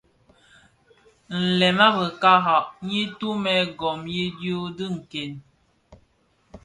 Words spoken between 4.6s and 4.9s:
di